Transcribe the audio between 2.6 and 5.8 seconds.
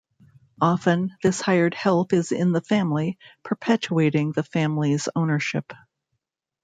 family, perpetuating the family's ownership.